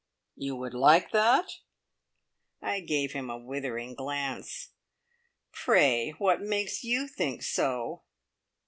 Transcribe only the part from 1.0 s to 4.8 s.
that?" I gave him a withering glance.